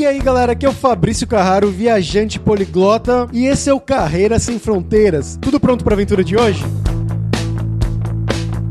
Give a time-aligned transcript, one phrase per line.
[0.00, 4.38] E aí, galera, aqui é o Fabrício Carraro, viajante poliglota, e esse é o Carreira
[4.38, 5.38] Sem Fronteiras.
[5.38, 6.64] Tudo pronto para a aventura de hoje?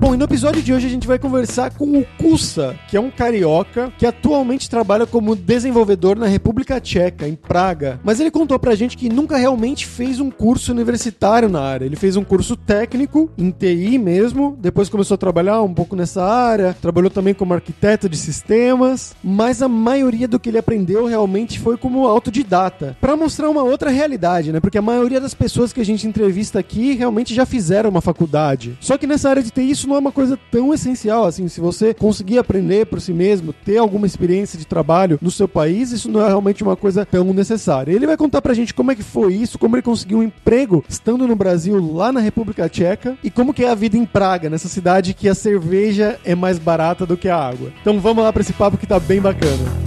[0.09, 2.99] Bom, e no episódio de hoje a gente vai conversar com o Kusa, que é
[2.99, 7.99] um carioca que atualmente trabalha como desenvolvedor na República Tcheca, em Praga.
[8.03, 11.85] Mas ele contou pra gente que nunca realmente fez um curso universitário na área.
[11.85, 16.25] Ele fez um curso técnico, em TI mesmo, depois começou a trabalhar um pouco nessa
[16.25, 21.59] área, trabalhou também como arquiteto de sistemas, mas a maioria do que ele aprendeu realmente
[21.59, 24.59] foi como autodidata, para mostrar uma outra realidade, né?
[24.59, 28.75] Porque a maioria das pessoas que a gente entrevista aqui realmente já fizeram uma faculdade.
[28.81, 31.47] Só que nessa área de TI isso não uma coisa tão essencial assim.
[31.47, 35.91] Se você conseguir aprender por si mesmo, ter alguma experiência de trabalho no seu país,
[35.91, 37.91] isso não é realmente uma coisa tão necessária.
[37.91, 40.83] Ele vai contar pra gente como é que foi isso, como ele conseguiu um emprego
[40.87, 44.49] estando no Brasil, lá na República Tcheca, e como que é a vida em Praga,
[44.49, 47.71] nessa cidade que a cerveja é mais barata do que a água.
[47.81, 49.78] Então vamos lá pra esse papo que tá bem bacana.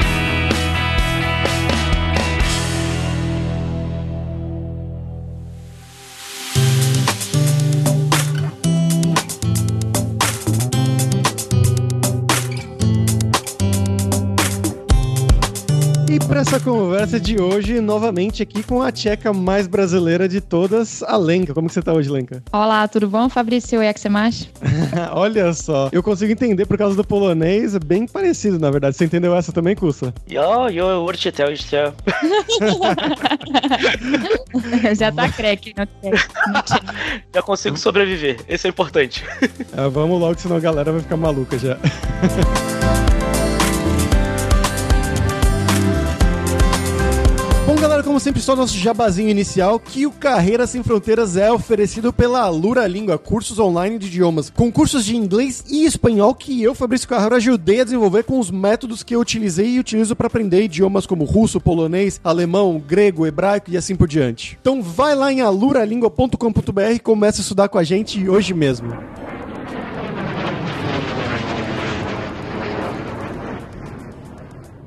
[16.63, 21.53] Conversa de hoje, novamente aqui com a tcheca mais brasileira de todas, a Lenka.
[21.53, 22.43] Como que você tá hoje, Lenka?
[22.53, 23.83] Olá, tudo bom, Fabrício?
[23.83, 24.49] Jak você mais?
[25.13, 28.97] Olha só, eu consigo entender por causa do polonês, é bem parecido, na verdade.
[28.97, 30.15] Você entendeu essa também, Kusa?
[30.29, 31.93] Jo, jo, určitě, určitě.
[34.93, 35.87] Já tá crack, não
[37.35, 39.25] Já consigo sobreviver, esse é importante.
[39.77, 41.77] É, vamos logo, senão a galera vai ficar maluca já.
[48.13, 52.87] como sempre, só nosso jabazinho inicial, que o Carreira Sem Fronteiras é oferecido pela Alura
[52.87, 57.37] Língua, cursos online de idiomas, com cursos de inglês e espanhol que eu, Fabrício Carraro,
[57.37, 61.25] ajudei a desenvolver com os métodos que eu utilizei e utilizo para aprender idiomas como
[61.25, 64.59] russo, polonês, alemão, grego, hebraico e assim por diante.
[64.61, 68.93] Então vai lá em aluralingua.com.br e começa a estudar com a gente hoje mesmo.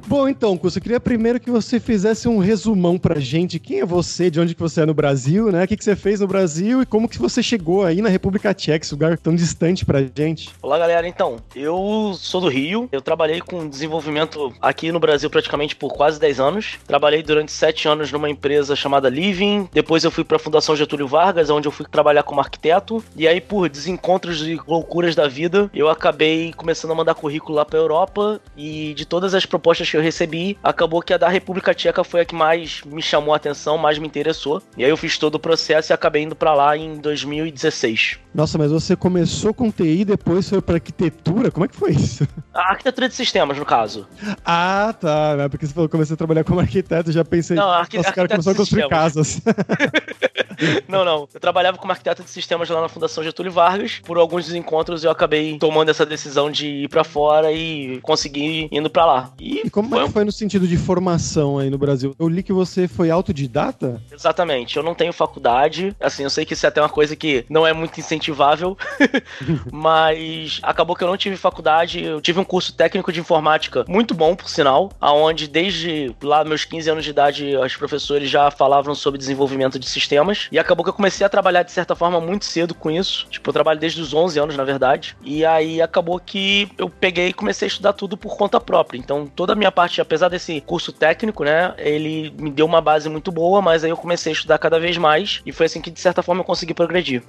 [0.08, 3.58] Bom, então, Cusso, eu queria primeiro que você fizesse um resumão pra gente.
[3.58, 5.64] Quem é você, de onde que você é no Brasil, né?
[5.64, 8.54] O que, que você fez no Brasil e como que você chegou aí na República
[8.54, 10.52] Tcheca, esse lugar tão distante pra gente.
[10.62, 11.08] Olá, galera.
[11.08, 12.88] Então, eu sou do Rio.
[12.92, 16.78] Eu trabalhei com desenvolvimento aqui no Brasil praticamente por quase 10 anos.
[16.86, 19.68] Trabalhei durante 7 anos numa empresa chamada Living.
[19.74, 23.04] Depois eu fui pra Fundação Getúlio Vargas, onde eu fui trabalhar como arquiteto.
[23.16, 27.66] E aí, por desencontros e loucuras da vida, eu acabei começando a mandar currículo lá
[27.66, 28.40] pra Europa.
[28.56, 32.22] E de todas as propostas que eu recebi, acabou que a da República Tcheca foi
[32.22, 34.62] a que mais me chamou a atenção, mais me interessou.
[34.78, 38.20] E aí eu fiz todo o processo e acabei indo para lá em 2016.
[38.34, 41.50] Nossa, mas você começou com TI e depois foi para arquitetura?
[41.52, 42.28] Como é que foi isso?
[42.54, 44.08] A arquitetura de sistemas, no caso.
[44.46, 45.36] Ah, tá.
[45.38, 45.50] Né?
[45.50, 47.56] Porque você falou que comecei a trabalhar como arquiteto, já pensei.
[47.56, 47.98] Não, arqu...
[47.98, 49.42] Nossa, cara começou a construir casas.
[50.88, 51.28] não, não.
[51.34, 54.02] Eu trabalhava como arquiteto de sistemas lá na Fundação Getúlio Vargas.
[54.04, 58.90] Por alguns desencontros eu acabei tomando essa decisão de ir para fora e conseguir indo
[58.90, 59.34] para lá.
[59.40, 62.16] E, e como foi, é que foi no sentido de formação aí no Brasil?
[62.20, 64.02] Eu li que você foi autodidata?
[64.12, 64.78] Exatamente.
[64.78, 65.96] Eu não tenho faculdade.
[66.00, 68.78] Assim, eu sei que isso é até uma coisa que não é muito incentivável,
[69.72, 72.04] mas acabou que eu não tive faculdade.
[72.04, 76.66] Eu tive um curso técnico de informática muito bom, por sinal, aonde desde lá meus
[76.66, 80.90] 15 anos de idade os professores já falavam sobre desenvolvimento de sistemas e acabou que
[80.90, 83.28] eu comecei a trabalhar de certa forma muito cedo com isso.
[83.30, 85.16] Tipo, eu trabalho desde os 11 anos, na verdade.
[85.24, 88.98] E aí acabou que eu peguei e comecei a estudar tudo por conta própria.
[88.98, 93.10] Então, toda a minha parte, apesar desse curso técnico, né, ele me deu uma base
[93.10, 95.92] muito boa, mas aí eu comecei a estudar cada vez mais e foi assim que
[95.92, 97.24] de certa forma eu consegui progredir.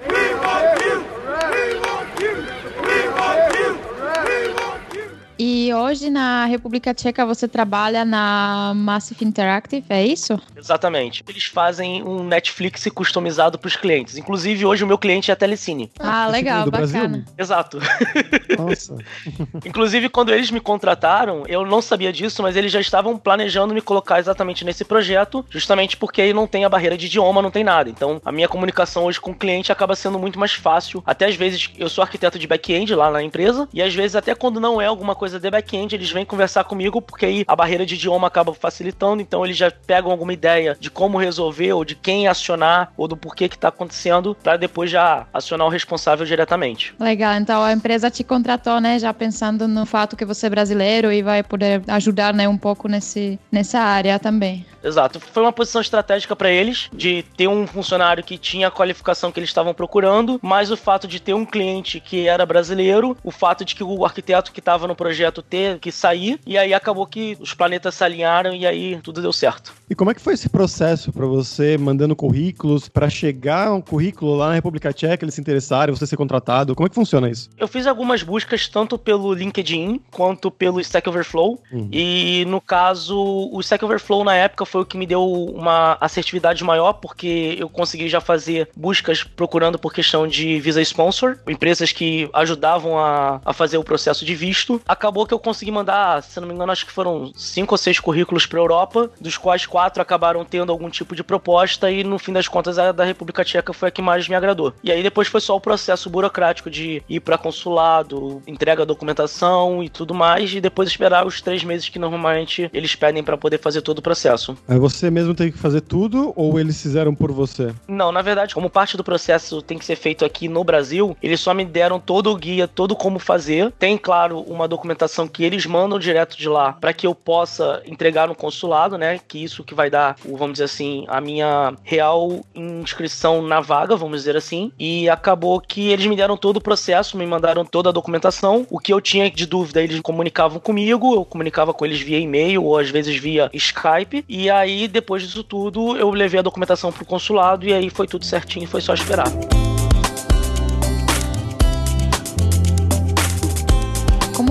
[5.66, 10.40] E hoje na República Tcheca você trabalha na Massive Interactive, é isso?
[10.56, 11.24] Exatamente.
[11.28, 14.16] Eles fazem um Netflix customizado para os clientes.
[14.16, 15.90] Inclusive, hoje o meu cliente é a Telecine.
[15.98, 17.08] Ah, legal, Do bacana.
[17.08, 17.24] Brasil?
[17.36, 17.80] Exato.
[18.56, 18.96] Nossa.
[19.66, 23.80] Inclusive, quando eles me contrataram, eu não sabia disso, mas eles já estavam planejando me
[23.80, 27.64] colocar exatamente nesse projeto, justamente porque aí não tem a barreira de idioma, não tem
[27.64, 27.90] nada.
[27.90, 31.02] Então, a minha comunicação hoje com o cliente acaba sendo muito mais fácil.
[31.04, 34.32] Até às vezes, eu sou arquiteto de back-end lá na empresa, e às vezes, até
[34.32, 37.86] quando não é alguma coisa de back-end, eles vêm conversar comigo, porque aí a barreira
[37.86, 41.94] de idioma acaba facilitando, então eles já pegam alguma ideia de como resolver, ou de
[41.94, 46.94] quem acionar, ou do porquê que tá acontecendo, para depois já acionar o responsável diretamente.
[47.00, 51.10] Legal, então a empresa te contratou, né, já pensando no fato que você é brasileiro
[51.10, 54.66] e vai poder ajudar, né, um pouco nesse, nessa área também.
[54.86, 55.20] Exato.
[55.20, 59.38] Foi uma posição estratégica para eles de ter um funcionário que tinha a qualificação que
[59.38, 63.64] eles estavam procurando, mas o fato de ter um cliente que era brasileiro, o fato
[63.64, 67.36] de que o arquiteto que estava no projeto ter que sair, e aí acabou que
[67.40, 69.72] os planetas se alinharam e aí tudo deu certo.
[69.88, 74.36] E como é que foi esse processo para você mandando currículos para chegar um currículo
[74.36, 76.74] lá na República Tcheca, eles se interessarem, você ser contratado?
[76.74, 77.48] Como é que funciona isso?
[77.56, 81.60] Eu fiz algumas buscas tanto pelo LinkedIn quanto pelo Stack Overflow.
[81.72, 81.88] Uhum.
[81.92, 86.62] E no caso, o Stack Overflow na época foi o que me deu uma assertividade
[86.64, 92.28] maior, porque eu consegui já fazer buscas procurando por questão de visa sponsor, empresas que
[92.32, 94.80] ajudavam a, a fazer o processo de visto.
[94.86, 98.00] Acabou que eu consegui mandar, se não me engano, acho que foram cinco ou seis
[98.00, 102.32] currículos para Europa, dos quais quatro acabaram tendo algum tipo de proposta e no fim
[102.32, 104.72] das contas a da República Tcheca foi a que mais me agradou.
[104.82, 109.82] E aí depois foi só o processo burocrático de ir para consulado, entrega a documentação
[109.82, 113.58] e tudo mais e depois esperar os três meses que normalmente eles pedem para poder
[113.58, 114.56] fazer todo o processo.
[114.68, 117.72] Aí você mesmo tem que fazer tudo ou eles fizeram por você?
[117.86, 121.40] Não, na verdade, como parte do processo tem que ser feito aqui no Brasil, eles
[121.40, 123.72] só me deram todo o guia, todo como fazer.
[123.78, 128.28] Tem, claro, uma documentação que eles mandam direto de lá para que eu possa entregar
[128.28, 129.20] no consulado, né?
[129.26, 134.18] Que isso que vai dar, vamos dizer assim, a minha real inscrição na vaga, vamos
[134.18, 134.72] dizer assim.
[134.78, 138.66] E acabou que eles me deram todo o processo, me mandaram toda a documentação.
[138.70, 142.64] O que eu tinha de dúvida, eles comunicavam comigo, eu comunicava com eles via e-mail
[142.64, 144.24] ou às vezes via Skype.
[144.28, 148.24] E aí, depois disso tudo, eu levei a documentação pro consulado e aí foi tudo
[148.24, 149.26] certinho, foi só esperar.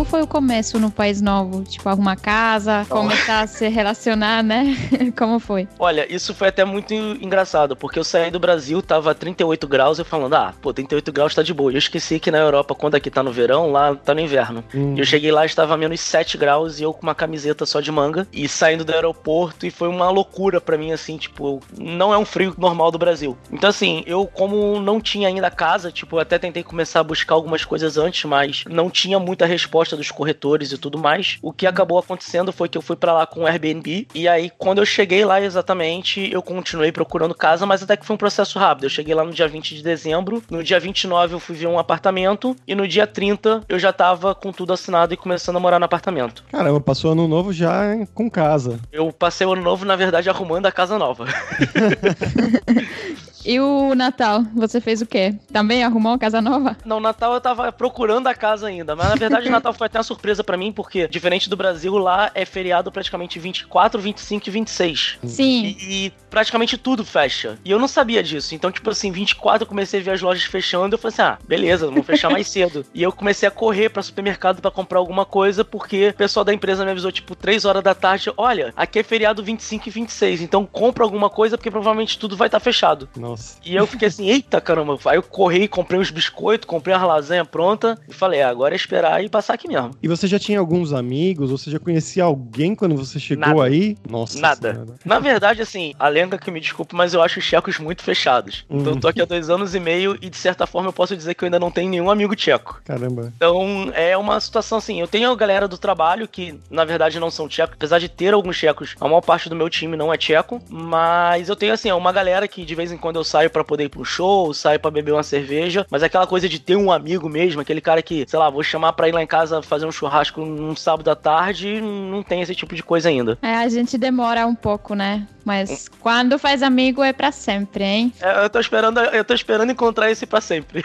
[0.05, 1.63] Como foi o começo no país novo?
[1.63, 4.77] Tipo, arrumar casa, começar a se relacionar, né?
[5.17, 5.67] Como foi?
[5.79, 10.05] Olha, isso foi até muito engraçado, porque eu saí do Brasil, tava 38 graus, eu
[10.05, 11.71] falando, ah, pô, 38 graus tá de boa.
[11.71, 14.63] Eu esqueci que na Europa, quando aqui tá no verão, lá tá no inverno.
[14.75, 14.93] Hum.
[14.95, 18.27] Eu cheguei lá, estava menos 7 graus e eu com uma camiseta só de manga
[18.31, 22.25] e saindo do aeroporto e foi uma loucura para mim, assim, tipo, não é um
[22.25, 23.35] frio normal do Brasil.
[23.51, 27.33] Então, assim, eu como não tinha ainda casa, tipo, eu até tentei começar a buscar
[27.33, 31.37] algumas coisas antes, mas não tinha muita resposta dos corretores e tudo mais.
[31.41, 34.51] O que acabou acontecendo foi que eu fui para lá com o Airbnb e aí
[34.57, 38.57] quando eu cheguei lá exatamente, eu continuei procurando casa, mas até que foi um processo
[38.59, 38.85] rápido.
[38.85, 41.79] Eu cheguei lá no dia 20 de dezembro, no dia 29 eu fui ver um
[41.79, 45.79] apartamento e no dia 30 eu já tava com tudo assinado e começando a morar
[45.79, 46.43] no apartamento.
[46.51, 48.79] Caramba, passou ano novo já com casa.
[48.91, 51.25] Eu passei o ano novo, na verdade, arrumando a casa nova.
[53.45, 55.35] E o Natal, você fez o quê?
[55.53, 56.75] Também arrumou uma casa nova?
[56.83, 60.03] Não, Natal eu tava procurando a casa ainda, mas na verdade Natal foi até uma
[60.03, 65.19] surpresa para mim, porque diferente do Brasil, lá é feriado praticamente 24, 25 e 26.
[65.25, 65.77] Sim.
[65.79, 67.59] E, e praticamente tudo fecha.
[67.63, 68.55] E eu não sabia disso.
[68.55, 71.37] Então, tipo assim, 24 eu comecei a ver as lojas fechando, eu falei assim: "Ah,
[71.47, 72.83] beleza, vamos fechar mais cedo".
[72.95, 76.53] E eu comecei a correr para supermercado para comprar alguma coisa, porque o pessoal da
[76.53, 80.41] empresa me avisou tipo 3 horas da tarde, olha, aqui é feriado 25 e 26,
[80.41, 83.09] então compra alguma coisa porque provavelmente tudo vai estar tá fechado.
[83.17, 83.34] Nossa.
[83.35, 83.57] Nossa.
[83.65, 84.97] E eu fiquei assim, eita caramba.
[85.05, 88.77] Aí eu corri, comprei uns biscoitos, comprei uma lasanha pronta e falei, ah, agora é
[88.77, 89.91] esperar e passar aqui mesmo.
[90.01, 91.51] E você já tinha alguns amigos?
[91.51, 93.63] Você já conhecia alguém quando você chegou Nada.
[93.63, 93.97] aí?
[94.09, 94.39] Nossa.
[94.39, 94.73] Nada.
[94.73, 94.93] Senhora.
[95.03, 98.65] Na verdade, assim, a lenda que me desculpe, mas eu acho os tchecos muito fechados.
[98.69, 101.15] Então eu tô aqui há dois anos e meio e de certa forma eu posso
[101.15, 102.81] dizer que eu ainda não tenho nenhum amigo tcheco.
[102.85, 103.33] Caramba.
[103.35, 104.99] Então é uma situação assim.
[105.01, 108.33] Eu tenho a galera do trabalho que na verdade não são tchecos, apesar de ter
[108.33, 111.91] alguns tchecos, a maior parte do meu time não é tcheco, mas eu tenho assim,
[111.91, 114.79] uma galera que de vez em quando eu saio para poder ir pro show, saio
[114.79, 118.25] para beber uma cerveja, mas aquela coisa de ter um amigo mesmo, aquele cara que,
[118.27, 121.15] sei lá, vou chamar pra ir lá em casa fazer um churrasco num sábado à
[121.15, 123.37] tarde, não tem esse tipo de coisa ainda.
[123.41, 125.27] É, a gente demora um pouco, né?
[125.45, 128.13] Mas quando faz amigo é para sempre, hein?
[128.19, 130.83] É, eu tô esperando, eu tô esperando encontrar esse para sempre.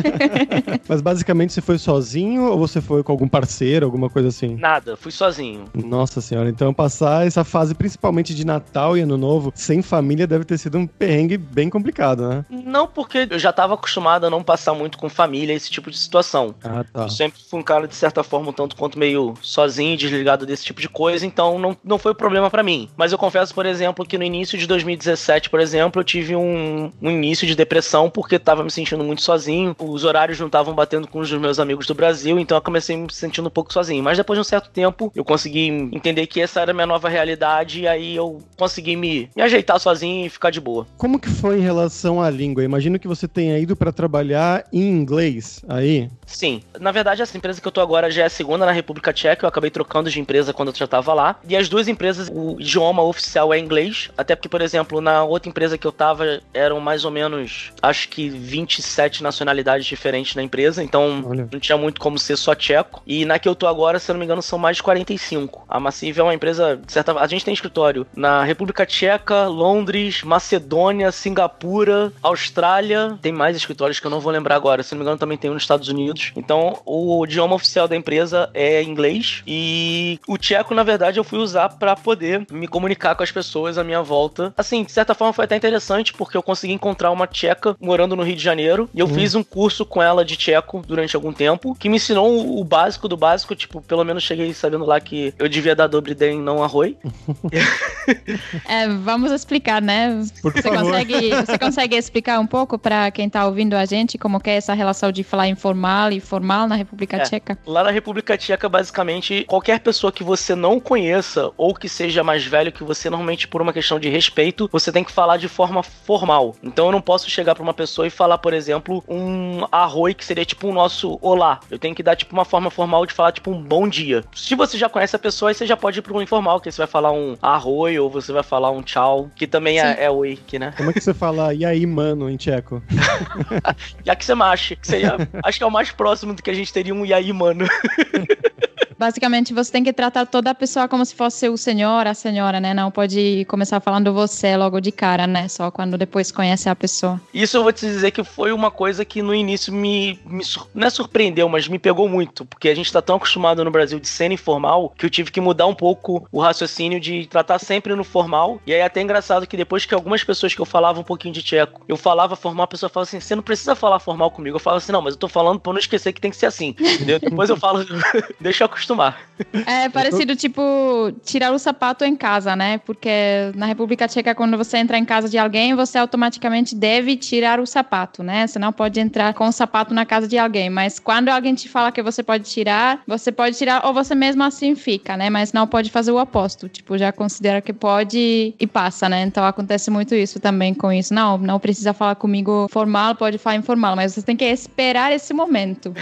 [0.88, 4.56] Mas basicamente você foi sozinho ou você foi com algum parceiro, alguma coisa assim?
[4.56, 5.66] Nada, fui sozinho.
[5.74, 10.46] Nossa senhora, então passar essa fase principalmente de Natal e Ano Novo sem família deve
[10.46, 12.44] ter sido um perrengue bem complicado, né?
[12.50, 15.98] Não, porque eu já tava acostumado a não passar muito com família, esse tipo de
[15.98, 16.54] situação.
[16.62, 17.02] Ah, tá.
[17.04, 20.64] Eu sempre fui um cara, de certa forma, um tanto quanto meio sozinho, desligado desse
[20.64, 22.88] tipo de coisa, então não, não foi problema para mim.
[22.96, 26.90] Mas eu confesso, por exemplo, que no início de 2017, por exemplo, eu tive um,
[27.00, 29.74] um início de depressão porque tava me sentindo muito sozinho.
[29.78, 33.12] Os horários não estavam batendo com os meus amigos do Brasil, então eu comecei me
[33.12, 34.02] sentindo um pouco sozinho.
[34.02, 37.08] Mas depois de um certo tempo, eu consegui entender que essa era a minha nova
[37.08, 40.86] realidade e aí eu consegui me, me ajeitar sozinho e ficar de boa.
[40.96, 42.64] Como que foi em relação à língua?
[42.64, 46.08] Imagino que você tenha ido para trabalhar em inglês aí.
[46.26, 46.62] Sim.
[46.80, 49.44] Na verdade, essa empresa que eu tô agora já é a segunda na República Tcheca.
[49.44, 51.38] Eu acabei trocando de empresa quando eu já tava lá.
[51.48, 55.48] E as duas empresas, o idioma oficial é inglês, até porque, por exemplo, na outra
[55.48, 60.82] empresa que eu tava, eram mais ou menos, acho que 27 nacionalidades diferentes na empresa,
[60.82, 61.48] então Olha.
[61.50, 63.02] não tinha muito como ser só tcheco.
[63.06, 65.64] E na que eu tô agora, se eu não me engano, são mais de 45.
[65.68, 71.10] A Massive é uma empresa, certa, a gente tem escritório na República Tcheca, Londres, Macedônia,
[71.24, 75.18] Singapura, Austrália, tem mais escritórios que eu não vou lembrar agora, se não me engano
[75.18, 76.32] também tem um nos Estados Unidos.
[76.36, 81.38] Então, o idioma oficial da empresa é inglês e o tcheco, na verdade, eu fui
[81.38, 84.52] usar para poder me comunicar com as pessoas à minha volta.
[84.54, 88.22] Assim, de certa forma foi até interessante porque eu consegui encontrar uma tcheca morando no
[88.22, 89.14] Rio de Janeiro e eu hum.
[89.14, 93.08] fiz um curso com ela de tcheco durante algum tempo que me ensinou o básico
[93.08, 96.62] do básico, tipo, pelo menos cheguei sabendo lá que eu devia dar dobre den, não
[96.62, 96.98] arroi.
[98.68, 100.22] é, vamos explicar, né?
[100.42, 100.82] Por você favor.
[100.82, 104.74] consegue, você consegue explicar um pouco para quem tá ouvindo a gente como é essa
[104.74, 107.58] relação de falar informal e formal na República é, Tcheca?
[107.66, 112.44] Lá na República Tcheca, basicamente, qualquer pessoa que você não conheça ou que seja mais
[112.44, 115.82] velho que você, normalmente por uma questão de respeito, você tem que falar de forma
[115.82, 116.54] formal.
[116.62, 120.24] Então eu não posso chegar para uma pessoa e falar, por exemplo, um arroi que
[120.24, 121.60] seria tipo o um nosso olá.
[121.70, 124.24] Eu tenho que dar tipo uma forma formal de falar tipo um bom dia.
[124.34, 126.78] Se você já conhece a pessoa, aí você já pode ir pro informal, que você
[126.78, 130.38] vai falar um arroi ou você vai falar um tchau, que também é, é oi,
[130.46, 130.72] que, né?
[130.76, 132.82] Como é que você fala e aí, mano, em tcheco?
[134.06, 137.04] Yaksemashi, que seria, acho que é o mais próximo do que a gente teria um
[137.04, 137.66] e aí, mano.
[138.98, 142.60] Basicamente, você tem que tratar toda a pessoa como se fosse o senhor, a senhora,
[142.60, 142.74] né?
[142.74, 145.48] Não pode começar falando você logo de cara, né?
[145.48, 147.20] Só quando depois conhece a pessoa.
[147.32, 150.42] Isso eu vou te dizer que foi uma coisa que no início me, me
[150.74, 153.98] não é surpreendeu, mas me pegou muito, porque a gente tá tão acostumado no Brasil
[153.98, 157.94] de cena informal que eu tive que mudar um pouco o raciocínio de tratar sempre
[157.94, 158.60] no formal.
[158.66, 161.34] E aí é até engraçado que depois que algumas pessoas que eu falava um pouquinho
[161.34, 164.56] de tcheco, eu falava formal, a pessoa fala assim: "Você não precisa falar formal comigo".
[164.56, 166.46] Eu falo assim: "Não, mas eu tô falando pra não esquecer que tem que ser
[166.46, 166.74] assim".
[166.80, 167.18] Entendeu?
[167.18, 167.84] depois eu falo:
[168.40, 169.18] "Deixa eu acostumar.
[169.66, 172.78] É parecido, tipo, tirar o sapato em casa, né?
[172.78, 173.10] Porque
[173.56, 177.66] na República Tcheca, quando você entra em casa de alguém, você automaticamente deve tirar o
[177.66, 178.46] sapato, né?
[178.46, 180.70] Você não pode entrar com o sapato na casa de alguém.
[180.70, 184.42] Mas quando alguém te fala que você pode tirar, você pode tirar ou você mesmo
[184.44, 185.28] assim fica, né?
[185.30, 186.68] Mas não pode fazer o oposto.
[186.68, 189.22] Tipo, já considera que pode e passa, né?
[189.22, 191.12] Então acontece muito isso também com isso.
[191.12, 195.34] Não, não precisa falar comigo formal, pode falar informal, mas você tem que esperar esse
[195.34, 195.92] momento.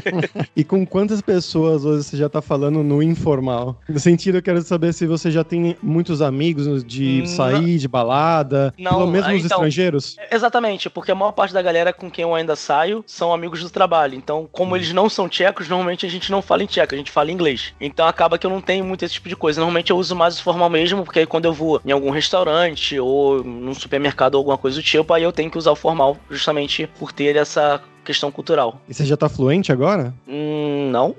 [0.56, 3.80] e com quantas pessoas hoje você já tá falando no informal.
[3.88, 8.74] No sentido, eu quero saber se você já tem muitos amigos de sair, de balada,
[8.78, 10.16] não, pelo menos nos então, estrangeiros.
[10.30, 13.70] Exatamente, porque a maior parte da galera com quem eu ainda saio são amigos do
[13.70, 14.14] trabalho.
[14.14, 14.76] Então, como hum.
[14.76, 17.34] eles não são tchecos, normalmente a gente não fala em tcheco, a gente fala em
[17.34, 17.74] inglês.
[17.80, 19.60] Então acaba que eu não tenho muito esse tipo de coisa.
[19.60, 22.98] Normalmente eu uso mais o formal mesmo, porque aí quando eu vou em algum restaurante
[22.98, 26.16] ou num supermercado ou alguma coisa do tipo, aí eu tenho que usar o formal
[26.30, 28.80] justamente por ter essa questão cultural.
[28.88, 30.12] E você já tá fluente agora?
[30.26, 31.14] Hum, não.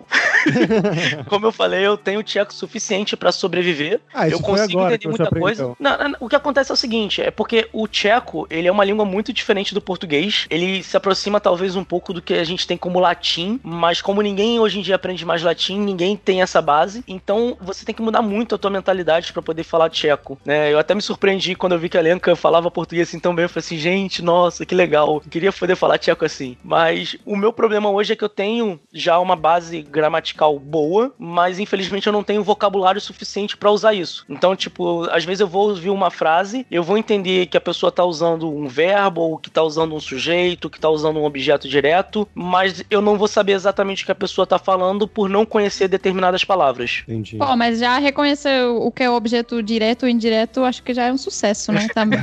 [1.27, 4.01] Como eu falei, eu tenho tcheco suficiente para sobreviver.
[4.13, 5.63] Ah, eu consigo entender muita coisa.
[5.63, 5.77] Então.
[5.79, 8.83] Não, não, o que acontece é o seguinte, é porque o tcheco, ele é uma
[8.83, 10.45] língua muito diferente do português.
[10.49, 14.21] Ele se aproxima talvez um pouco do que a gente tem como latim, mas como
[14.21, 17.03] ninguém hoje em dia aprende mais latim, ninguém tem essa base.
[17.07, 20.71] Então, você tem que mudar muito a tua mentalidade para poder falar tcheco, né?
[20.71, 23.43] Eu até me surpreendi quando eu vi que a Lenka falava português assim tão bem.
[23.43, 25.21] Eu falei assim, gente, nossa, que legal.
[25.23, 26.57] Eu queria poder falar tcheco assim.
[26.73, 31.59] Mas o meu problema hoje é que eu tenho já uma base gramatical boa, mas
[31.59, 34.25] infelizmente eu não tenho vocabulário suficiente para usar isso.
[34.27, 37.91] Então, tipo, às vezes eu vou ouvir uma frase, eu vou entender que a pessoa
[37.91, 41.69] tá usando um verbo, ou que tá usando um sujeito, que tá usando um objeto
[41.69, 45.45] direto, mas eu não vou saber exatamente o que a pessoa tá falando por não
[45.45, 47.03] conhecer determinadas palavras.
[47.07, 47.37] Entendi.
[47.37, 51.03] Pô, mas já reconhecer o que é o objeto direto ou indireto, acho que já
[51.03, 51.87] é um sucesso, né?
[51.93, 52.19] Também.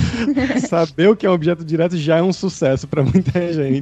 [0.66, 3.81] Saber o que é um objeto direto já é um sucesso para muita gente.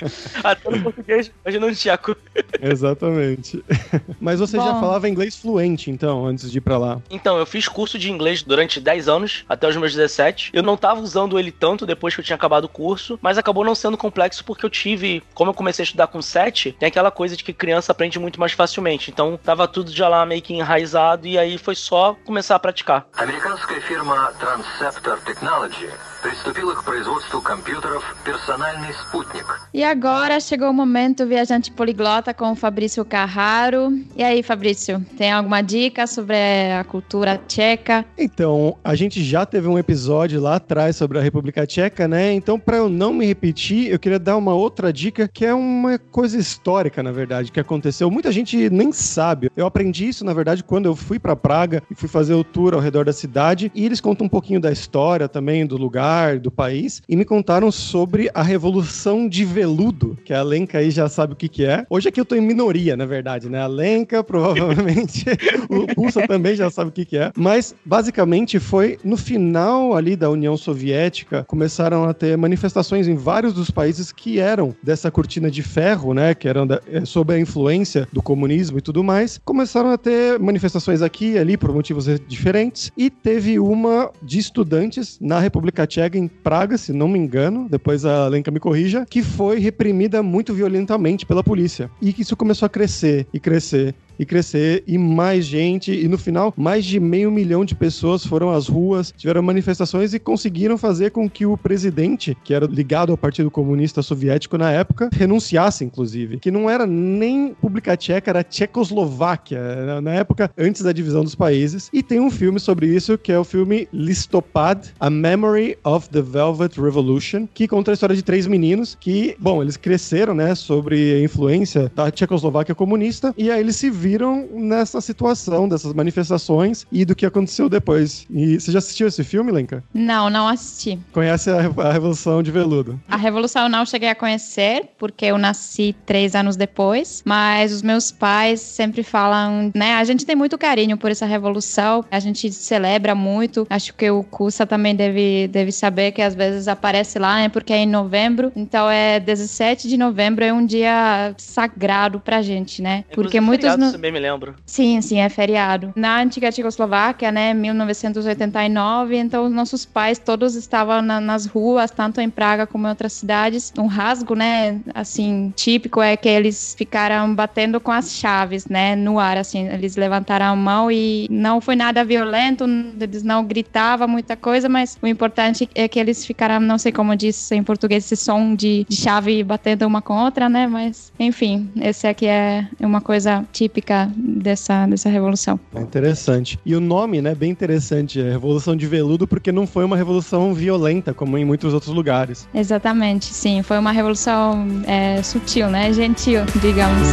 [0.43, 2.15] Até no português, imagina um tcheco.
[2.61, 3.63] Exatamente.
[4.19, 4.65] Mas você Bom.
[4.65, 7.01] já falava inglês fluente, então, antes de ir pra lá?
[7.09, 10.51] Então, eu fiz curso de inglês durante 10 anos, até os meus 17.
[10.53, 13.63] Eu não tava usando ele tanto depois que eu tinha acabado o curso, mas acabou
[13.63, 17.11] não sendo complexo porque eu tive, como eu comecei a estudar com 7, tem aquela
[17.11, 19.11] coisa de que criança aprende muito mais facilmente.
[19.11, 23.07] Então, tava tudo já lá meio que enraizado e aí foi só começar a praticar.
[23.17, 25.89] Американская фирма Transceptor Technology
[26.25, 29.45] приступила к производству компьютеров «Персональный спутник».
[29.71, 33.93] E agora chegou o momento viajante poliglota com o Fabrício Carraro.
[34.15, 36.35] E aí, Fabrício, tem alguma dica sobre
[36.71, 38.05] a cultura tcheca?
[38.17, 42.33] Então, a gente já teve um episódio lá atrás sobre a República Tcheca, né?
[42.33, 45.99] Então, para eu não me repetir, eu queria dar uma outra dica que é uma
[45.99, 48.09] coisa histórica, na verdade, que aconteceu.
[48.09, 49.51] Muita gente nem sabe.
[49.55, 52.73] Eu aprendi isso, na verdade, quando eu fui para Praga e fui fazer o tour
[52.73, 53.71] ao redor da cidade.
[53.75, 57.24] E eles contam um pouquinho da história também do lugar militar do país e me
[57.24, 61.64] contaram sobre a Revolução de Veludo, que a Lenka aí já sabe o que, que
[61.64, 61.86] é.
[61.88, 63.60] Hoje aqui eu tô em minoria, na verdade, né?
[63.60, 65.24] A Lenka, provavelmente,
[65.68, 67.30] o Pulsa também já sabe o que, que é.
[67.36, 73.52] Mas, basicamente, foi no final ali da União Soviética, começaram a ter manifestações em vários
[73.52, 76.34] dos países que eram dessa cortina de ferro, né?
[76.34, 79.40] Que eram da, eh, sob a influência do comunismo e tudo mais.
[79.44, 82.90] Começaram a ter manifestações aqui e ali por motivos diferentes.
[82.96, 88.04] E teve uma de estudantes na República Tcheca, em Praga, se não me engano, depois
[88.04, 91.90] a Lenka me corrija, que foi reprimida muito violentamente pela polícia.
[92.00, 96.18] E que isso começou a crescer e crescer e crescer, e mais gente, e no
[96.18, 101.10] final, mais de meio milhão de pessoas foram às ruas, tiveram manifestações e conseguiram fazer
[101.10, 106.38] com que o presidente, que era ligado ao Partido Comunista Soviético na época, renunciasse, inclusive.
[106.38, 111.88] Que não era nem República Tcheca, era Tchecoslováquia, na época antes da divisão dos países.
[111.90, 116.20] E tem um filme sobre isso, que é o filme Listopad, A Memory of the
[116.20, 121.14] Velvet Revolution, que conta a história de três meninos que, bom, eles cresceram, né, sobre
[121.14, 126.84] a influência da Tchecoslováquia comunista, e aí eles se viram viram nessa situação dessas manifestações
[126.90, 128.26] e do que aconteceu depois.
[128.28, 129.84] E você já assistiu esse filme, Lenka?
[129.94, 130.98] Não, não assisti.
[131.12, 133.00] Conhece a, a Revolução de Veludo?
[133.08, 137.82] A Revolução eu não cheguei a conhecer, porque eu nasci três anos depois, mas os
[137.82, 139.94] meus pais sempre falam, né?
[139.94, 143.66] A gente tem muito carinho por essa revolução, a gente celebra muito.
[143.70, 147.48] Acho que o Cusa também deve, deve saber que às vezes aparece lá, né?
[147.48, 152.82] Porque é em novembro, então é 17 de novembro, é um dia sagrado pra gente,
[152.82, 153.04] né?
[153.14, 153.76] Porque muitos.
[153.76, 154.54] No também me lembro.
[154.66, 155.92] Sim, sim, é feriado.
[155.96, 162.30] Na antiga Tchecoslováquia, né, 1989, então nossos pais todos estavam na, nas ruas, tanto em
[162.30, 163.72] Praga como em outras cidades.
[163.78, 169.18] Um rasgo, né, assim, típico é que eles ficaram batendo com as chaves, né, no
[169.18, 172.64] ar, assim, eles levantaram a mão e não foi nada violento,
[173.00, 177.16] eles não gritavam muita coisa, mas o importante é que eles ficaram, não sei como
[177.16, 181.70] diz em português, esse som de, de chave batendo uma com outra, né, mas enfim,
[181.80, 183.79] esse aqui é uma coisa típica
[184.16, 185.58] dessa, dessa revolução.
[185.74, 186.58] É interessante.
[186.64, 190.54] E o nome, né, bem interessante, é Revolução de Veludo, porque não foi uma revolução
[190.54, 192.48] violenta, como em muitos outros lugares.
[192.54, 193.62] Exatamente, sim.
[193.62, 197.08] Foi uma revolução é, sutil, né, gentil, digamos.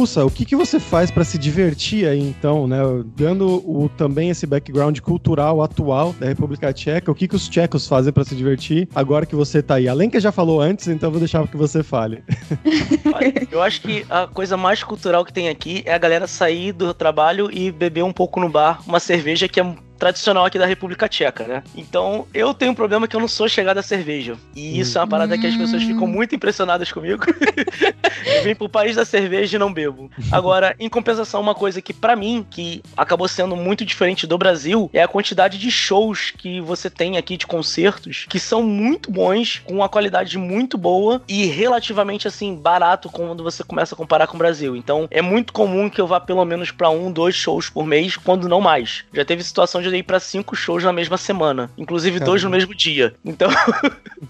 [0.00, 2.78] Kusa, o que, que você faz para se divertir aí, então, né?
[3.14, 7.86] Dando o, também esse background cultural atual da República Tcheca, o que, que os tchecos
[7.86, 9.88] fazem para se divertir agora que você tá aí?
[9.88, 12.24] A Lenka já falou antes, então vou deixar que você fale.
[13.52, 16.94] Eu acho que a coisa mais cultural que tem aqui é a galera sair do
[16.94, 21.06] trabalho e beber um pouco no bar uma cerveja que é tradicional aqui da República
[21.06, 21.62] Tcheca, né?
[21.76, 24.34] Então, eu tenho um problema que eu não sou chegado à cerveja.
[24.56, 26.10] E isso é uma parada que as pessoas ficam hum.
[26.10, 27.22] muito impressionadas comigo.
[28.24, 30.10] eu vim pro país da cerveja e não bebo.
[30.30, 34.90] Agora, em compensação, uma coisa que para mim, que acabou sendo muito diferente do Brasil,
[34.92, 39.60] é a quantidade de shows que você tem aqui de concertos, que são muito bons,
[39.64, 44.36] com uma qualidade muito boa e relativamente assim barato quando você começa a comparar com
[44.36, 44.76] o Brasil.
[44.76, 48.16] Então, é muito comum que eu vá pelo menos para um, dois shows por mês,
[48.16, 49.04] quando não mais.
[49.12, 52.30] Já teve situação de ir para cinco shows na mesma semana, inclusive Caramba.
[52.30, 53.14] dois no mesmo dia.
[53.24, 53.50] Então.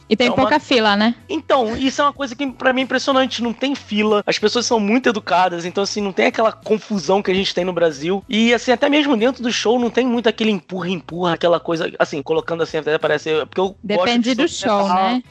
[0.09, 0.61] E tem é pouca uma...
[0.61, 1.15] fila, né?
[1.29, 3.43] Então, isso é uma coisa que para mim é impressionante.
[3.43, 7.31] Não tem fila, as pessoas são muito educadas, então assim, não tem aquela confusão que
[7.31, 8.25] a gente tem no Brasil.
[8.29, 12.23] E assim, até mesmo dentro do show não tem muito aquele empurra-empurra, aquela coisa, assim,
[12.23, 13.31] colocando assim, até parece.
[13.47, 15.23] Porque eu Depende do show, né?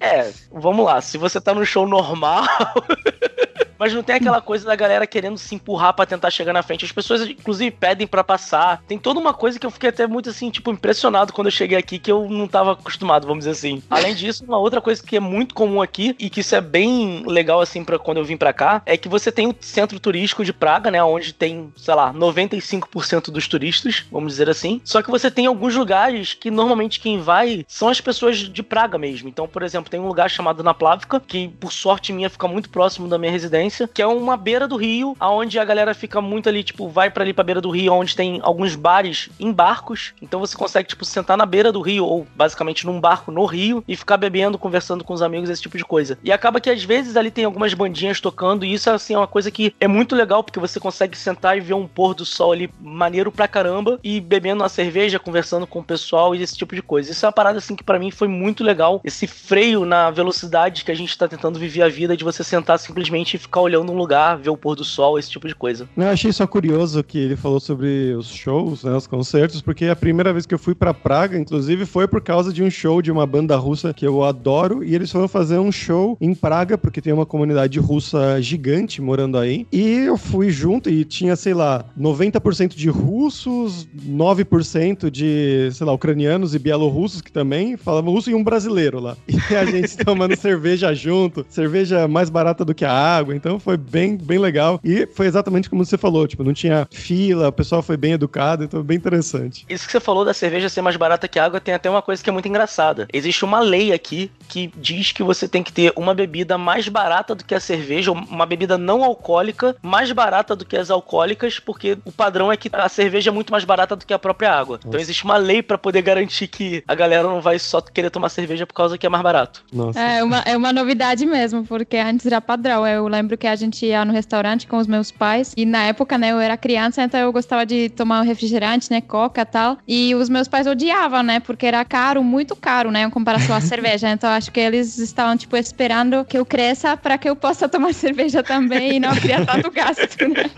[0.00, 2.44] É, é, vamos lá, se você tá no show normal.
[3.78, 6.84] Mas não tem aquela coisa da galera querendo se empurrar para tentar chegar na frente.
[6.84, 8.82] As pessoas, inclusive, pedem para passar.
[8.86, 11.78] Tem toda uma coisa que eu fiquei até muito assim, tipo, impressionado quando eu cheguei
[11.78, 13.82] aqui, que eu não tava acostumado, vamos dizer assim.
[13.90, 17.24] Além disso, uma outra coisa que é muito comum aqui, e que isso é bem
[17.26, 20.44] legal, assim, para quando eu vim para cá, é que você tem o centro turístico
[20.44, 21.02] de Praga, né?
[21.02, 24.80] Onde tem, sei lá, 95% dos turistas, vamos dizer assim.
[24.84, 28.98] Só que você tem alguns lugares que normalmente quem vai são as pessoas de Praga
[28.98, 29.28] mesmo.
[29.28, 33.08] Então, por exemplo, tem um lugar chamado Naplavka, que por sorte minha fica muito próximo
[33.08, 36.62] da minha residência, que é uma beira do rio, aonde a galera fica muito ali,
[36.62, 40.12] tipo, vai para ali pra beira do rio, onde tem alguns bares em barcos.
[40.20, 43.82] Então você consegue, tipo, sentar na beira do rio, ou basicamente num barco no rio,
[43.86, 46.18] e ficar bebendo, conversando com os amigos, esse tipo de coisa.
[46.22, 49.26] E acaba que às vezes ali tem algumas bandinhas tocando, e isso assim é uma
[49.26, 52.52] coisa que é muito legal, porque você consegue sentar e ver um pôr do sol
[52.52, 56.74] ali maneiro pra caramba, e bebendo uma cerveja, conversando com o pessoal e esse tipo
[56.74, 57.10] de coisa.
[57.10, 59.00] Isso é uma parada assim que para mim foi muito legal.
[59.04, 62.78] Esse freio na velocidade que a gente tá tentando viver a vida, de você sentar
[62.78, 65.54] simplesmente e ficar ficar olhando um lugar, ver o pôr do sol, esse tipo de
[65.54, 65.88] coisa.
[65.96, 69.96] Eu achei só curioso que ele falou sobre os shows, né, os concertos, porque a
[69.96, 73.10] primeira vez que eu fui para Praga, inclusive, foi por causa de um show de
[73.10, 77.00] uma banda russa que eu adoro, e eles foram fazer um show em Praga, porque
[77.00, 81.84] tem uma comunidade russa gigante morando aí, e eu fui junto e tinha, sei lá,
[81.98, 88.34] 90% de russos, 9% de, sei lá, ucranianos e bielorrussos que também falavam russo e
[88.34, 89.16] um brasileiro lá.
[89.48, 93.76] E a gente tomando cerveja junto, cerveja mais barata do que a água, então foi
[93.76, 94.80] bem, bem legal.
[94.82, 98.64] E foi exatamente como você falou, tipo, não tinha fila, o pessoal foi bem educado,
[98.64, 99.64] então bem interessante.
[99.68, 102.02] Isso que você falou da cerveja ser mais barata que a água tem até uma
[102.02, 103.06] coisa que é muito engraçada.
[103.12, 107.34] Existe uma lei aqui que diz que você tem que ter uma bebida mais barata
[107.34, 111.98] do que a cerveja, uma bebida não alcoólica mais barata do que as alcoólicas, porque
[112.04, 114.76] o padrão é que a cerveja é muito mais barata do que a própria água.
[114.78, 114.96] Então Nossa.
[114.96, 118.28] Então existe uma lei para poder garantir que a galera não vai só querer tomar
[118.28, 119.64] cerveja por causa que é mais barato.
[119.72, 120.00] Nossa.
[120.00, 122.86] É uma, é uma novidade mesmo, porque antes era padrão.
[122.86, 126.18] Eu lembro que a gente ia no restaurante com os meus pais e na época,
[126.18, 129.78] né, eu era criança, então eu gostava de tomar um refrigerante, né, coca e tal.
[129.86, 133.60] E os meus pais odiavam, né, porque era caro, muito caro, né, em comparação à
[133.62, 134.08] cerveja.
[134.10, 137.92] Então acho que eles estavam, tipo, esperando que eu cresça para que eu possa tomar
[137.94, 140.50] cerveja também e não criar tanto gasto, né?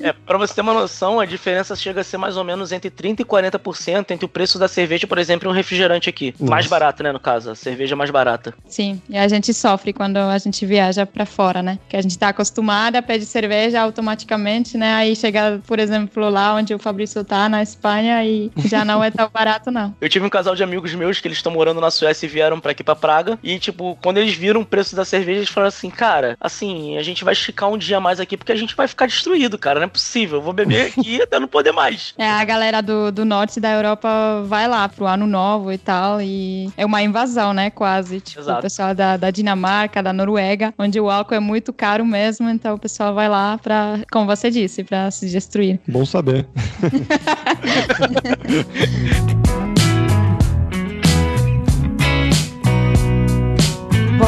[0.00, 2.90] É, pra você ter uma noção, a diferença chega a ser mais ou menos entre
[2.90, 6.34] 30% e 40% entre o preço da cerveja, por exemplo, e um refrigerante aqui.
[6.38, 6.50] Nossa.
[6.50, 7.50] Mais barato, né, no caso.
[7.50, 8.54] A cerveja é mais barata.
[8.66, 11.78] Sim, e a gente sofre quando a gente viaja para fora, né?
[11.88, 14.94] Que a gente tá acostumada a pedir cerveja automaticamente, né?
[14.94, 19.10] Aí chega, por exemplo, lá onde o Fabrício tá, na Espanha, e já não é
[19.10, 19.94] tão barato, não.
[20.00, 22.60] Eu tive um casal de amigos meus que eles estão morando na Suécia e vieram
[22.60, 23.38] para aqui para Praga.
[23.42, 27.02] E, tipo, quando eles viram o preço da cerveja, eles falaram assim, cara, assim, a
[27.02, 29.80] gente vai esticar um dia mais aqui porque a gente vai ficar destruído, cara.
[29.80, 30.38] Não é possível.
[30.38, 32.14] Eu vou beber aqui até não poder mais.
[32.16, 36.20] É, a galera do, do norte da Europa vai lá pro ano novo e tal.
[36.20, 37.70] E é uma invasão, né?
[37.70, 38.20] Quase.
[38.20, 38.58] Tipo, Exato.
[38.58, 42.48] o pessoal da, da Dinamarca, da Noruega, onde o álcool é muito caro mesmo.
[42.48, 45.80] Então o pessoal vai lá pra, como você disse, pra se destruir.
[45.86, 46.46] Bom saber.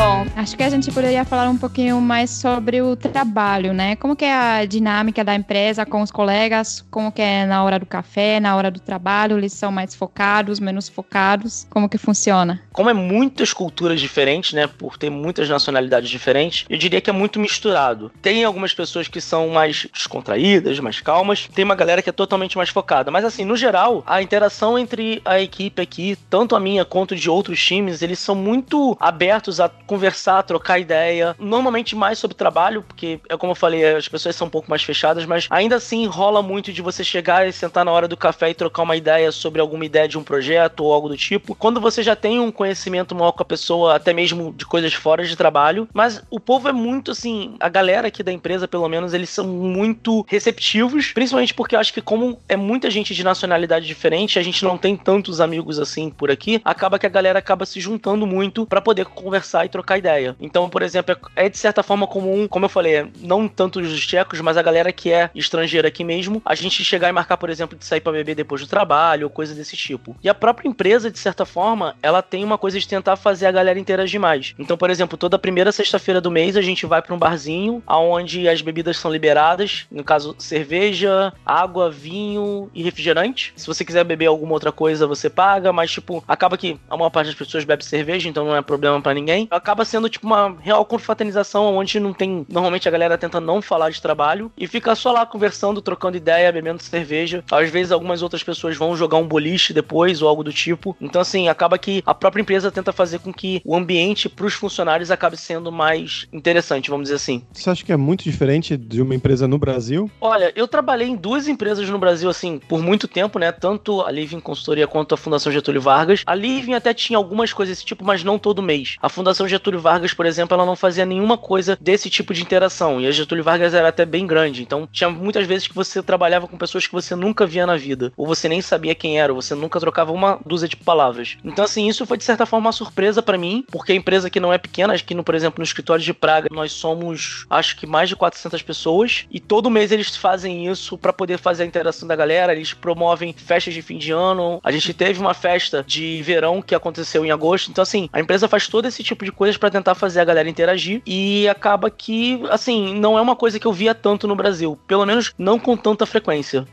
[0.04, 3.94] Bom, acho que a gente poderia falar um pouquinho mais sobre o trabalho, né?
[3.94, 6.84] Como que é a dinâmica da empresa com os colegas?
[6.90, 9.38] Como que é na hora do café, na hora do trabalho?
[9.38, 11.68] Eles são mais focados, menos focados?
[11.70, 12.60] Como que funciona?
[12.72, 14.66] Como é muitas culturas diferentes, né?
[14.66, 18.10] Por ter muitas nacionalidades diferentes, eu diria que é muito misturado.
[18.20, 21.48] Tem algumas pessoas que são mais descontraídas, mais calmas.
[21.54, 23.12] Tem uma galera que é totalmente mais focada.
[23.12, 27.30] Mas assim, no geral, a interação entre a equipe aqui, tanto a minha quanto de
[27.30, 31.36] outros times, eles são muito abertos a conversar, trocar ideia.
[31.38, 34.82] Normalmente mais sobre trabalho, porque é como eu falei, as pessoas são um pouco mais
[34.82, 38.48] fechadas, mas ainda assim rola muito de você chegar e sentar na hora do café
[38.48, 41.54] e trocar uma ideia sobre alguma ideia de um projeto ou algo do tipo.
[41.54, 45.24] Quando você já tem um conhecimento maior com a pessoa, até mesmo de coisas fora
[45.26, 49.12] de trabalho, mas o povo é muito assim, a galera aqui da empresa, pelo menos,
[49.12, 53.86] eles são muito receptivos, principalmente porque eu acho que como é muita gente de nacionalidade
[53.86, 57.66] diferente, a gente não tem tantos amigos assim por aqui, acaba que a galera acaba
[57.66, 60.36] se juntando muito para poder conversar e trocar ideia.
[60.40, 64.06] Então, por exemplo, é, é de certa forma comum, como eu falei, não tanto os
[64.06, 67.50] tchecos, mas a galera que é estrangeira aqui mesmo, a gente chegar e marcar, por
[67.50, 70.16] exemplo, de sair para beber depois do trabalho ou coisa desse tipo.
[70.22, 73.52] E a própria empresa, de certa forma, ela tem uma coisa de tentar fazer a
[73.52, 74.54] galera interagir mais.
[74.58, 78.48] Então, por exemplo, toda primeira sexta-feira do mês a gente vai para um barzinho aonde
[78.48, 83.52] as bebidas são liberadas, no caso, cerveja, água, vinho e refrigerante.
[83.56, 87.10] Se você quiser beber alguma outra coisa, você paga, mas tipo, acaba que a maior
[87.10, 90.56] parte das pessoas bebe cerveja, então não é problema para ninguém acaba sendo tipo uma
[90.60, 92.44] real confraternização, onde não tem.
[92.48, 96.52] Normalmente a galera tenta não falar de trabalho e fica só lá conversando, trocando ideia,
[96.52, 97.44] bebendo cerveja.
[97.50, 100.96] Às vezes algumas outras pessoas vão jogar um boliche depois ou algo do tipo.
[101.00, 104.54] Então, assim, acaba que a própria empresa tenta fazer com que o ambiente para os
[104.54, 107.42] funcionários acabe sendo mais interessante, vamos dizer assim.
[107.52, 110.10] Você acha que é muito diferente de uma empresa no Brasil?
[110.20, 113.52] Olha, eu trabalhei em duas empresas no Brasil, assim, por muito tempo, né?
[113.52, 116.22] Tanto a Living Consultoria quanto a Fundação Getúlio Vargas.
[116.26, 118.96] A Living até tinha algumas coisas desse tipo, mas não todo mês.
[119.00, 123.00] A Fundação Getúlio Vargas, por exemplo, ela não fazia nenhuma coisa desse tipo de interação.
[123.00, 124.62] E a Getúlio Vargas era até bem grande.
[124.62, 128.12] Então, tinha muitas vezes que você trabalhava com pessoas que você nunca via na vida.
[128.16, 131.36] Ou você nem sabia quem era, ou você nunca trocava uma dúzia de palavras.
[131.44, 134.40] Então, assim, isso foi de certa forma uma surpresa para mim, porque a empresa que
[134.40, 137.86] não é pequena, aqui no, por exemplo, no escritório de Praga, nós somos, acho que
[137.86, 139.26] mais de 400 pessoas.
[139.30, 142.52] E todo mês eles fazem isso para poder fazer a interação da galera.
[142.52, 144.60] Eles promovem festas de fim de ano.
[144.62, 147.70] A gente teve uma festa de verão que aconteceu em agosto.
[147.70, 150.48] Então, assim, a empresa faz todo esse tipo de coisas para tentar fazer a galera
[150.48, 154.78] interagir e acaba que, assim, não é uma coisa que eu via tanto no Brasil,
[154.86, 156.64] pelo menos não com tanta frequência.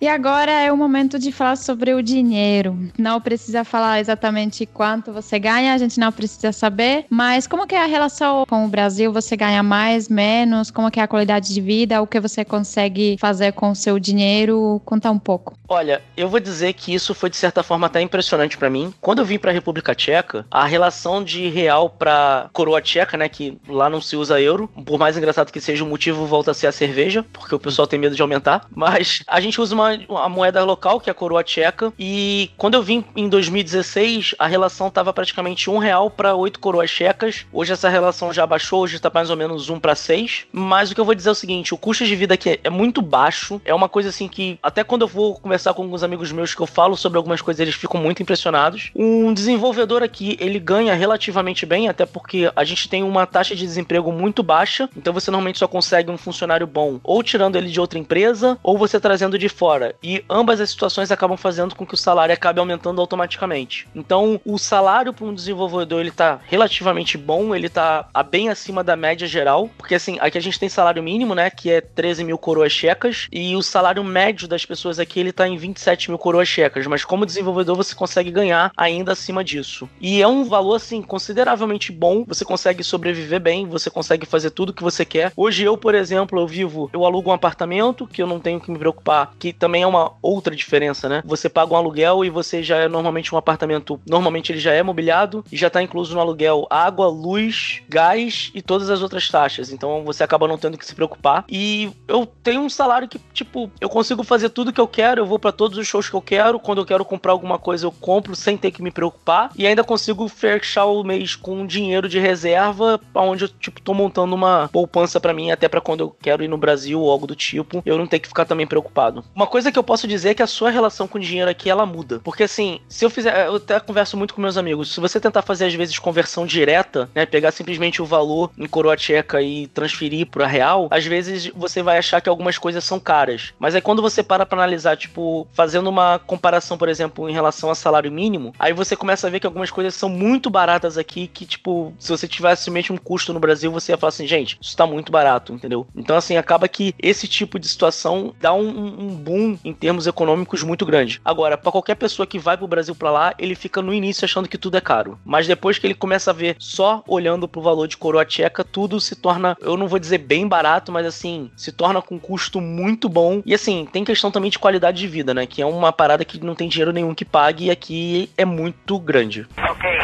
[0.00, 2.78] E agora é o momento de falar sobre o dinheiro.
[2.96, 7.74] Não precisa falar exatamente quanto você ganha, a gente não precisa saber, mas como que
[7.74, 9.12] é a relação com o Brasil?
[9.12, 10.70] Você ganha mais, menos?
[10.70, 12.00] Como que é a qualidade de vida?
[12.00, 14.80] O que você consegue fazer com o seu dinheiro?
[14.86, 15.54] Conta um pouco.
[15.68, 18.94] Olha, eu vou dizer que isso foi de certa forma até impressionante para mim.
[19.02, 23.28] Quando eu vim para a República Tcheca, a relação de real para coroa tcheca, né,
[23.28, 26.54] que lá não se usa euro, por mais engraçado que seja o motivo volta a
[26.54, 29.89] ser a cerveja, porque o pessoal tem medo de aumentar, mas a gente usa uma,
[30.08, 34.46] uma moeda local, que é a coroa tcheca, e quando eu vim em 2016, a
[34.46, 37.46] relação estava praticamente um real para oito coroas tchecas.
[37.52, 40.46] Hoje essa relação já baixou, hoje está mais ou menos um para seis.
[40.52, 42.70] Mas o que eu vou dizer é o seguinte: o custo de vida aqui é
[42.70, 43.60] muito baixo.
[43.64, 46.60] É uma coisa assim que, até quando eu vou conversar com alguns amigos meus que
[46.60, 48.90] eu falo sobre algumas coisas, eles ficam muito impressionados.
[48.94, 53.64] Um desenvolvedor aqui, ele ganha relativamente bem, até porque a gente tem uma taxa de
[53.64, 54.88] desemprego muito baixa.
[54.96, 58.76] Então você normalmente só consegue um funcionário bom ou tirando ele de outra empresa, ou
[58.76, 59.79] você trazendo de fora.
[60.02, 63.88] E ambas as situações acabam fazendo com que o salário acabe aumentando automaticamente.
[63.94, 68.96] Então, o salário para um desenvolvedor ele tá relativamente bom, ele tá bem acima da
[68.96, 72.38] média geral, porque assim, aqui a gente tem salário mínimo, né, que é 13 mil
[72.38, 76.48] coroas checas, e o salário médio das pessoas aqui ele tá em 27 mil coroas
[76.48, 79.88] checas, mas como desenvolvedor você consegue ganhar ainda acima disso.
[80.00, 84.72] E é um valor assim consideravelmente bom, você consegue sobreviver bem, você consegue fazer tudo
[84.72, 85.32] que você quer.
[85.36, 88.70] Hoje eu, por exemplo, eu vivo, eu alugo um apartamento que eu não tenho que
[88.70, 91.22] me preocupar, que também é uma outra diferença, né?
[91.24, 94.82] Você paga um aluguel e você já é normalmente um apartamento, normalmente ele já é
[94.82, 99.72] mobiliado e já está incluso no aluguel água, luz, gás e todas as outras taxas.
[99.72, 101.44] Então você acaba não tendo que se preocupar.
[101.48, 105.26] E eu tenho um salário que, tipo, eu consigo fazer tudo que eu quero, eu
[105.26, 107.92] vou para todos os shows que eu quero, quando eu quero comprar alguma coisa eu
[107.92, 112.18] compro sem ter que me preocupar e ainda consigo fechar o mês com dinheiro de
[112.18, 116.42] reserva, onde eu, tipo, tô montando uma poupança para mim até para quando eu quero
[116.42, 119.24] ir no Brasil ou algo do tipo, eu não ter que ficar também preocupado.
[119.34, 121.68] Uma coisa que eu posso dizer é que a sua relação com o dinheiro aqui
[121.68, 122.20] ela muda.
[122.20, 125.42] Porque assim, se eu fizer, eu até converso muito com meus amigos, se você tentar
[125.42, 130.26] fazer às vezes conversão direta, né, pegar simplesmente o valor em coroa tcheca e transferir
[130.26, 133.52] para real, às vezes você vai achar que algumas coisas são caras.
[133.58, 137.70] Mas aí quando você para para analisar, tipo, fazendo uma comparação, por exemplo, em relação
[137.70, 141.26] a salário mínimo, aí você começa a ver que algumas coisas são muito baratas aqui
[141.26, 144.76] que, tipo, se você tivesse mesmo custo no Brasil, você ia falar assim, gente, isso
[144.76, 145.86] tá muito barato, entendeu?
[145.96, 150.62] Então, assim, acaba que esse tipo de situação dá um, um boom em termos econômicos
[150.62, 151.20] muito grande.
[151.24, 154.48] Agora, para qualquer pessoa que vai pro Brasil para lá, ele fica no início achando
[154.48, 155.18] que tudo é caro.
[155.24, 159.00] Mas depois que ele começa a ver só olhando pro valor de coroa tcheca, tudo
[159.00, 163.08] se torna, eu não vou dizer bem barato, mas assim, se torna com custo muito
[163.08, 163.42] bom.
[163.44, 165.46] E assim, tem questão também de qualidade de vida, né?
[165.46, 168.98] Que é uma parada que não tem dinheiro nenhum que pague e aqui é muito
[168.98, 169.46] grande.
[169.58, 169.99] Ok,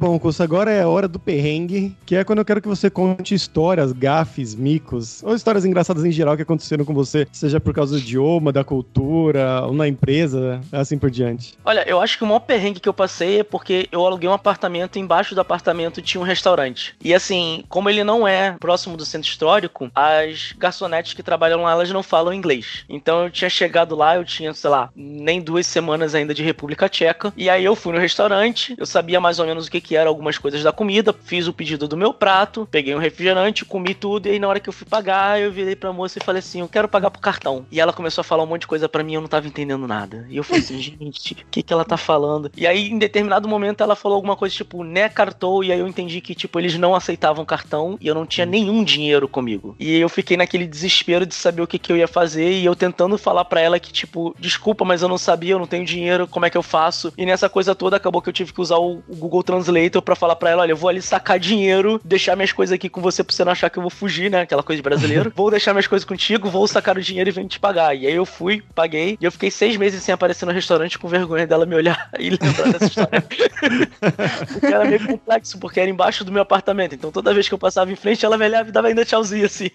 [0.00, 2.88] Bom, Curso, agora é a hora do perrengue, que é quando eu quero que você
[2.88, 7.74] conte histórias, gafes, micos, ou histórias engraçadas em geral que aconteceram com você, seja por
[7.74, 11.52] causa do idioma, da cultura, ou na empresa, assim por diante.
[11.66, 14.32] Olha, eu acho que o maior perrengue que eu passei é porque eu aluguei um
[14.32, 16.96] apartamento e embaixo do apartamento tinha um restaurante.
[17.04, 21.72] E assim, como ele não é próximo do centro histórico, as garçonetes que trabalham lá,
[21.72, 22.86] elas não falam inglês.
[22.88, 26.88] Então eu tinha chegado lá, eu tinha, sei lá, nem duas semanas ainda de República
[26.88, 29.89] Tcheca, e aí eu fui no restaurante, eu sabia mais ou menos o que que
[29.96, 33.94] eram algumas coisas da comida, fiz o pedido do meu prato, peguei um refrigerante, comi
[33.94, 36.40] tudo, e aí na hora que eu fui pagar, eu virei pra moça e falei
[36.40, 37.66] assim: eu quero pagar pro cartão.
[37.70, 39.86] E ela começou a falar um monte de coisa para mim, eu não tava entendendo
[39.86, 40.26] nada.
[40.28, 42.50] E eu falei assim, gente, o que que ela tá falando?
[42.56, 45.88] E aí, em determinado momento, ela falou alguma coisa tipo, né, cartou, e aí eu
[45.88, 49.74] entendi que, tipo, eles não aceitavam cartão e eu não tinha nenhum dinheiro comigo.
[49.78, 52.74] E eu fiquei naquele desespero de saber o que que eu ia fazer, e eu
[52.76, 56.26] tentando falar para ela que, tipo, desculpa, mas eu não sabia, eu não tenho dinheiro,
[56.26, 57.12] como é que eu faço?
[57.16, 60.36] E nessa coisa toda acabou que eu tive que usar o Google Translate para falar
[60.36, 63.34] para ela, olha, eu vou ali sacar dinheiro, deixar minhas coisas aqui com você pra
[63.34, 64.40] você não achar que eu vou fugir, né?
[64.40, 65.32] Aquela coisa de brasileiro.
[65.36, 67.94] vou deixar minhas coisas contigo, vou sacar o dinheiro e venho te pagar.
[67.94, 71.08] E aí eu fui, paguei, e eu fiquei seis meses sem aparecer no restaurante com
[71.08, 73.24] vergonha dela me olhar e lembrar dessa história.
[74.52, 76.94] porque era meio complexo, porque era embaixo do meu apartamento.
[76.94, 79.46] Então toda vez que eu passava em frente, ela me olhava e dava ainda tchauzinho
[79.46, 79.70] assim.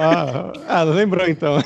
[0.00, 1.58] ah, ah, lembrou então.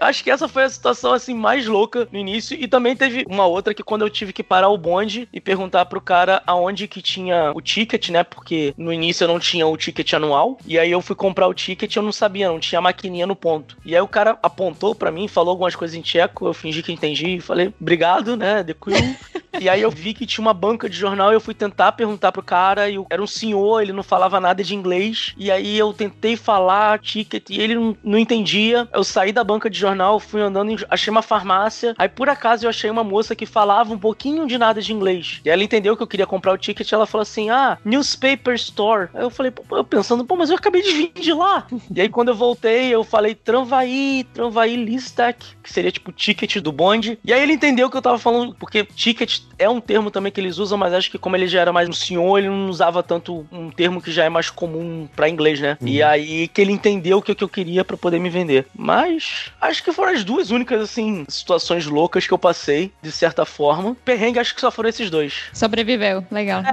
[0.00, 2.56] Acho que essa foi a situação assim mais louca no início.
[2.58, 5.84] E também teve uma outra que quando eu tive que parar o bonde e perguntar
[5.86, 8.22] pro cara aonde que tinha o ticket, né?
[8.22, 10.58] Porque no início eu não tinha o ticket anual.
[10.66, 13.76] E aí eu fui comprar o ticket eu não sabia, não tinha maquininha no ponto.
[13.84, 16.92] E aí o cara apontou para mim, falou algumas coisas em tcheco, eu fingi que
[16.92, 18.62] entendi e falei, obrigado, né?
[18.62, 19.16] Decuil.
[19.60, 22.32] E aí eu vi que tinha uma banca de jornal e eu fui tentar perguntar
[22.32, 25.34] pro cara e era um senhor, ele não falava nada de inglês.
[25.36, 28.88] E aí eu tentei falar ticket e ele não, não entendia.
[28.92, 31.94] Eu saí da banca de jornal, fui andando, achei uma farmácia.
[31.98, 35.40] Aí por acaso eu achei uma moça que falava um pouquinho de nada de inglês.
[35.44, 39.08] E ela entendeu que eu queria comprar o ticket, ela falou assim: "Ah, newspaper store".
[39.12, 41.66] Aí eu falei, eu pensando, pô, mas eu acabei de vir de lá.
[41.94, 46.72] e aí quando eu voltei, eu falei Tranvaí, Tranvaí Listak, que seria tipo ticket do
[46.72, 47.18] bonde.
[47.24, 50.40] E aí ele entendeu que eu tava falando, porque ticket é um termo também que
[50.40, 53.02] eles usam, mas acho que como ele já era mais um senhor, ele não usava
[53.02, 55.76] tanto um termo que já é mais comum para inglês, né?
[55.80, 55.86] Uhum.
[55.86, 58.66] E aí que ele entendeu o que, que eu queria para poder me vender.
[58.74, 63.44] Mas acho que foram as duas únicas, assim, situações loucas que eu passei, de certa
[63.44, 63.94] forma.
[64.02, 65.34] Perrengue, acho que só foram esses dois.
[65.52, 66.62] Sobreviveu, legal.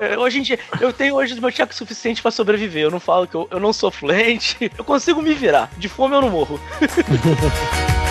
[0.00, 2.82] É, hoje em dia, eu tenho hoje o meu cheque suficiente para sobreviver.
[2.82, 5.70] Eu não falo que eu, eu não sou fluente, eu consigo me virar.
[5.78, 6.60] De fome eu não morro.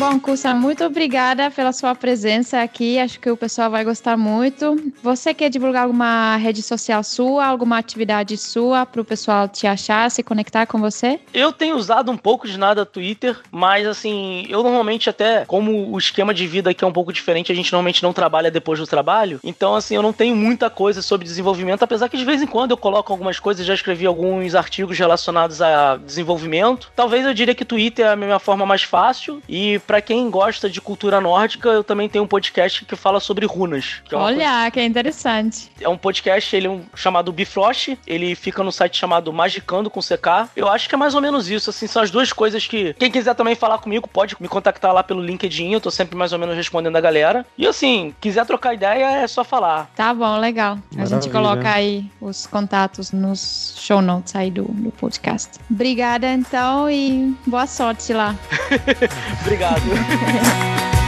[0.00, 2.98] Bom, Cussa, muito obrigada pela sua presença aqui.
[2.98, 4.74] Acho que o pessoal vai gostar muito.
[5.02, 10.10] Você quer divulgar alguma rede social sua, alguma atividade sua para o pessoal te achar,
[10.10, 11.20] se conectar com você?
[11.34, 15.98] Eu tenho usado um pouco de nada Twitter, mas assim, eu normalmente até, como o
[15.98, 18.86] esquema de vida aqui é um pouco diferente, a gente normalmente não trabalha depois do
[18.86, 19.38] trabalho.
[19.44, 22.70] Então, assim, eu não tenho muita coisa sobre desenvolvimento, apesar que de vez em quando
[22.70, 26.90] eu coloco algumas coisas, já escrevi alguns artigos relacionados a desenvolvimento.
[26.96, 30.70] Talvez eu diria que Twitter é a minha forma mais fácil e para quem gosta
[30.70, 34.00] de cultura nórdica, eu também tenho um podcast que fala sobre runas.
[34.04, 34.70] Que é Olha, coisa...
[34.70, 35.68] que é interessante.
[35.80, 39.98] É um podcast, ele é um, chamado Bifrost, ele fica no site chamado Magicando com
[39.98, 40.48] CK.
[40.54, 43.10] Eu acho que é mais ou menos isso, assim, são as duas coisas que quem
[43.10, 46.38] quiser também falar comigo pode me contactar lá pelo LinkedIn, eu tô sempre mais ou
[46.38, 47.44] menos respondendo a galera.
[47.58, 49.90] E assim, quiser trocar ideia é só falar.
[49.96, 50.78] Tá bom, legal.
[50.94, 51.02] Maravilha.
[51.02, 55.58] A gente coloca aí os contatos nos show notes aí do, do podcast.
[55.68, 58.36] Obrigada então e boa sorte lá.
[59.42, 59.79] Obrigado.
[59.82, 60.90] Obrigado.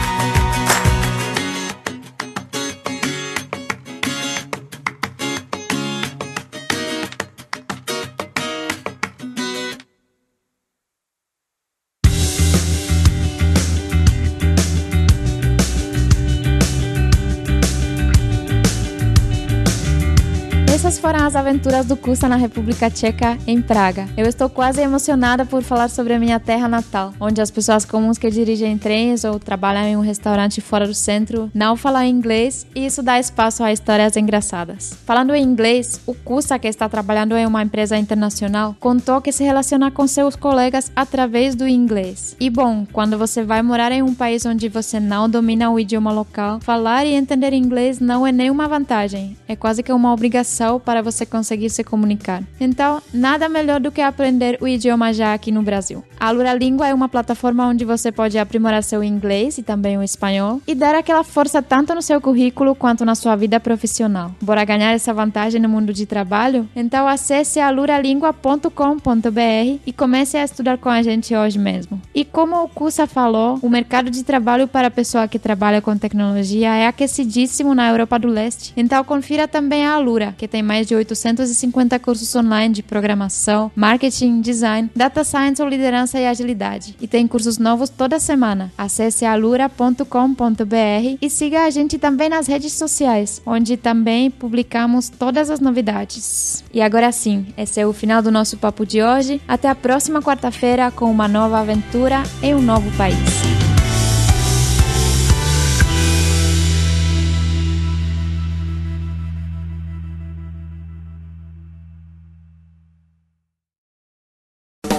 [21.32, 24.06] as aventuras do Kusa na República Tcheca, em Praga.
[24.18, 28.18] Eu estou quase emocionada por falar sobre a minha terra natal, onde as pessoas comuns
[28.18, 32.84] que dirigem trens ou trabalham em um restaurante fora do centro não falam inglês e
[32.84, 34.94] isso dá espaço a histórias engraçadas.
[35.06, 39.42] Falando em inglês, o Kusa, que está trabalhando em uma empresa internacional, contou que se
[39.42, 42.36] relaciona com seus colegas através do inglês.
[42.38, 46.12] E bom, quando você vai morar em um país onde você não domina o idioma
[46.12, 50.92] local, falar e entender inglês não é nenhuma vantagem, é quase que uma obrigação para
[50.92, 52.42] para você conseguir se comunicar.
[52.60, 56.04] Então, nada melhor do que aprender o idioma já aqui no Brasil.
[56.18, 60.02] A Lura Língua é uma plataforma onde você pode aprimorar seu inglês e também o
[60.02, 64.32] espanhol e dar aquela força tanto no seu currículo quanto na sua vida profissional.
[64.40, 66.68] Bora ganhar essa vantagem no mundo de trabalho?
[66.76, 72.00] Então acesse aluralingua.com.br e comece a estudar com a gente hoje mesmo.
[72.14, 75.96] E como o Kusa falou, o mercado de trabalho para a pessoa que trabalha com
[75.96, 78.72] tecnologia é aquecidíssimo na Europa do Leste.
[78.76, 84.40] Então confira também a Alura, que tem mais de 850 cursos online de programação, marketing,
[84.40, 86.96] design, data science ou liderança e agilidade.
[87.00, 88.72] E tem cursos novos toda semana.
[88.76, 95.60] Acesse alura.com.br e siga a gente também nas redes sociais, onde também publicamos todas as
[95.60, 96.64] novidades.
[96.72, 99.40] E agora sim, esse é o final do nosso papo de hoje.
[99.46, 103.61] Até a próxima quarta-feira com uma nova aventura em um novo país.